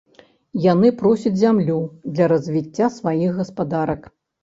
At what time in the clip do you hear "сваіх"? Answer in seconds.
2.99-3.39